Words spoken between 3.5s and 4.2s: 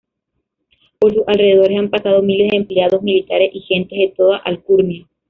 y gentes de